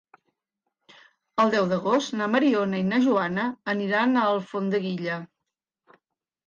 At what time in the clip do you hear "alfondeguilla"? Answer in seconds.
4.35-5.21